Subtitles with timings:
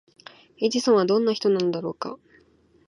[0.57, 2.17] エジソンはどんな人なのだろうか？